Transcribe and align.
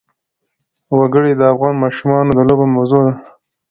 وګړي 0.97 1.31
د 1.35 1.41
افغان 1.51 1.75
ماشومانو 1.83 2.31
د 2.37 2.39
لوبو 2.49 2.65
موضوع 2.75 3.01
ده. 3.07 3.13